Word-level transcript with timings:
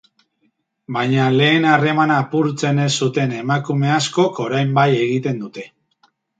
Baina 0.95 1.27
lehen 1.33 1.67
harremana 1.73 2.17
apurtzen 2.23 2.81
ez 2.87 2.89
zuten 3.03 3.37
emakume 3.43 3.95
askok 4.01 4.43
orain 4.49 4.77
bai 4.83 4.91
egiten 5.07 5.41
dute. 5.47 5.71